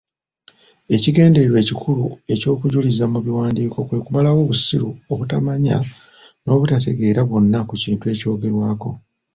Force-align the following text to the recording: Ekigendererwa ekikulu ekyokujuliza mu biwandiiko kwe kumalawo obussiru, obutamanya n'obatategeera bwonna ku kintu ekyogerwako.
Ekigendererwa 0.95 1.57
ekikulu 1.63 2.05
ekyokujuliza 2.33 3.05
mu 3.13 3.19
biwandiiko 3.25 3.77
kwe 3.87 3.99
kumalawo 4.05 4.39
obussiru, 4.43 4.89
obutamanya 5.11 5.75
n'obatategeera 6.43 7.21
bwonna 7.27 7.59
ku 7.69 7.73
kintu 7.83 8.05
ekyogerwako. 8.13 8.89